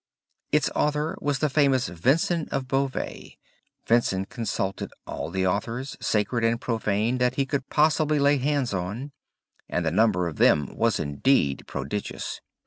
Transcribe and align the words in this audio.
Its 0.51 0.67
author 0.75 1.15
was 1.21 1.37
the 1.37 1.47
famous 1.47 1.87
Vincent 1.87 2.51
of 2.51 2.67
Beauvais. 2.67 3.37
Vincent 3.85 4.29
consulted 4.29 4.91
all 5.05 5.29
the 5.29 5.45
authors, 5.45 5.95
sacred 5.99 6.43
and 6.43 6.59
profane, 6.59 7.19
that 7.19 7.35
he 7.35 7.45
could 7.45 7.69
possibly 7.69 8.17
lay 8.17 8.39
hands 8.39 8.73
on, 8.73 9.11
and 9.69 9.85
the 9.85 9.91
number 9.91 10.27
of 10.27 10.37
them 10.37 10.75
was 10.75 10.99
indeed 10.99 11.65
prodigious. 11.67 12.41